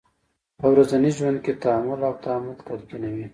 په 0.59 0.65
ورځني 0.71 1.11
ژوند 1.17 1.37
کې 1.45 1.53
تحمل 1.63 1.99
او 2.07 2.13
تامل 2.23 2.55
تلقینوي. 2.67 3.27